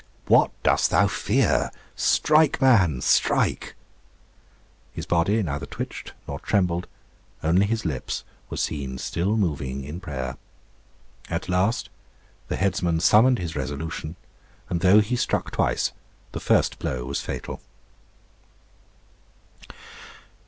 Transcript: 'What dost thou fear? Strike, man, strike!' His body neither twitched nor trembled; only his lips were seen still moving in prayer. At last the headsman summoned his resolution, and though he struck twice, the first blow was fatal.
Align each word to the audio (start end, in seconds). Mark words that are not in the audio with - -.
'What 0.25 0.49
dost 0.63 0.89
thou 0.89 1.05
fear? 1.05 1.69
Strike, 1.95 2.59
man, 2.59 3.01
strike!' 3.01 3.75
His 4.93 5.05
body 5.05 5.43
neither 5.43 5.67
twitched 5.67 6.13
nor 6.27 6.39
trembled; 6.39 6.87
only 7.43 7.67
his 7.67 7.85
lips 7.85 8.23
were 8.49 8.57
seen 8.57 8.97
still 8.97 9.37
moving 9.37 9.83
in 9.83 9.99
prayer. 9.99 10.37
At 11.29 11.49
last 11.49 11.91
the 12.47 12.55
headsman 12.55 12.99
summoned 12.99 13.37
his 13.37 13.55
resolution, 13.55 14.15
and 14.71 14.79
though 14.81 15.01
he 15.01 15.15
struck 15.15 15.51
twice, 15.51 15.91
the 16.31 16.39
first 16.39 16.79
blow 16.79 17.05
was 17.05 17.21
fatal. 17.21 17.61